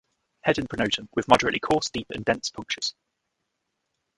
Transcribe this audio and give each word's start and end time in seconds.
Head 0.43 0.57
and 0.57 0.67
pronotum 0.67 1.09
with 1.13 1.27
moderately 1.27 1.59
coarse 1.59 1.91
deep 1.91 2.09
and 2.09 2.25
dense 2.25 2.49
punctures. 2.49 2.95